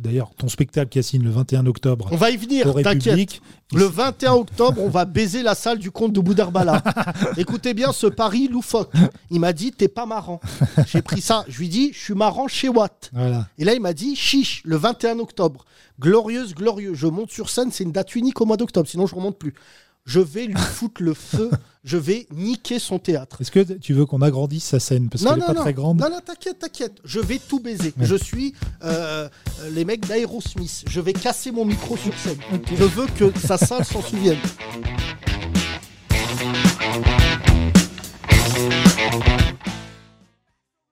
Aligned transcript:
d'ailleurs 0.00 0.30
ton 0.36 0.48
spectacle, 0.48 0.88
Cassine, 0.88 1.22
le 1.22 1.30
21 1.30 1.66
octobre. 1.66 2.08
On 2.10 2.16
va 2.16 2.30
y 2.30 2.36
venir, 2.36 2.74
t'inquiète. 2.82 3.40
Le 3.72 3.84
21 3.84 4.32
octobre, 4.32 4.82
on 4.82 4.88
va 4.88 5.04
baiser 5.04 5.42
la 5.42 5.54
salle 5.54 5.78
du 5.78 5.90
comte 5.90 6.12
de 6.12 6.20
Boudarbala. 6.20 6.82
Écoutez 7.36 7.72
bien 7.72 7.92
ce 7.92 8.08
pari 8.08 8.48
loufoque. 8.48 8.92
Il 9.30 9.38
m'a 9.38 9.52
dit, 9.52 9.70
t'es 9.70 9.86
pas 9.86 10.06
marrant. 10.06 10.40
J'ai 10.86 11.02
pris 11.02 11.20
ça. 11.20 11.44
Je 11.48 11.58
lui 11.58 11.68
dis, 11.68 11.92
je 11.92 11.98
suis 11.98 12.14
marrant 12.14 12.48
chez 12.48 12.68
Watt. 12.68 13.10
Voilà. 13.12 13.46
Et 13.58 13.64
là, 13.64 13.74
il 13.74 13.80
m'a 13.80 13.92
dit, 13.92 14.16
chiche, 14.16 14.62
le 14.64 14.76
21 14.76 15.20
octobre. 15.20 15.64
Glorieuse, 16.00 16.54
glorieux. 16.54 16.94
Je 16.94 17.06
monte 17.06 17.30
sur 17.30 17.50
scène, 17.50 17.70
c'est 17.70 17.84
une 17.84 17.92
date 17.92 18.16
unique 18.16 18.40
au 18.40 18.46
mois 18.46 18.56
d'octobre, 18.56 18.88
sinon 18.88 19.06
je 19.06 19.14
remonte 19.14 19.38
plus. 19.38 19.54
Je 20.10 20.18
vais 20.18 20.46
lui 20.46 20.56
foutre 20.74 21.02
le 21.02 21.14
feu. 21.14 21.50
Je 21.84 21.96
vais 21.96 22.26
niquer 22.32 22.78
son 22.78 22.98
théâtre. 22.98 23.40
Est-ce 23.40 23.50
que 23.52 23.60
tu 23.60 23.94
veux 23.94 24.04
qu'on 24.04 24.20
agrandisse 24.20 24.64
sa 24.64 24.80
scène 24.80 25.08
Parce 25.08 25.24
qu'elle 25.24 25.38
n'est 25.38 25.46
pas 25.46 25.54
très 25.54 25.72
grande. 25.72 26.00
Non, 26.00 26.10
non, 26.10 26.18
t'inquiète, 26.22 26.58
t'inquiète. 26.58 26.98
Je 27.04 27.20
vais 27.20 27.38
tout 27.38 27.60
baiser. 27.60 27.94
Ouais. 27.96 28.04
Je 28.04 28.16
suis 28.16 28.54
euh, 28.82 29.28
euh, 29.60 29.70
les 29.70 29.84
mecs 29.84 30.06
d'Aerosmith. 30.06 30.84
Je 30.88 31.00
vais 31.00 31.12
casser 31.12 31.52
mon 31.52 31.64
micro 31.64 31.96
sur 31.96 32.12
scène. 32.18 32.38
Je 32.76 32.84
veux 32.84 33.06
que 33.06 33.32
sa 33.38 33.56
salle 33.56 33.84
s'en 33.84 34.02
souvienne. 34.02 34.36